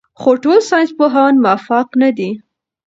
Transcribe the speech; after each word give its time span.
خو 0.19 0.31
ټول 0.43 0.59
ساینسپوهان 0.69 1.33
موافق 1.43 1.87
نه 2.01 2.09
دي. 2.17 2.29